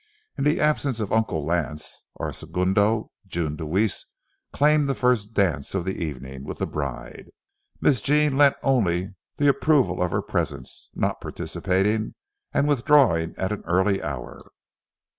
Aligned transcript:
In 0.35 0.45
the 0.45 0.59
absence 0.59 0.99
of 0.99 1.13
Uncle 1.13 1.45
Lance, 1.45 2.05
our 2.19 2.33
segundo, 2.33 3.11
June 3.27 3.55
Deweese, 3.55 4.07
claimed 4.51 4.89
the 4.89 4.95
first 4.95 5.35
dance 5.35 5.75
of 5.75 5.85
the 5.85 6.03
evening 6.03 6.43
with 6.43 6.57
the 6.57 6.65
bride. 6.65 7.27
Miss 7.81 8.01
Jean 8.01 8.35
lent 8.35 8.55
only 8.63 9.13
the 9.37 9.47
approval 9.47 10.01
of 10.01 10.09
her 10.09 10.23
presence, 10.23 10.89
not 10.95 11.21
participating, 11.21 12.15
and 12.51 12.67
withdrawing 12.67 13.35
at 13.37 13.51
an 13.51 13.61
early 13.67 14.01
hour. 14.01 14.39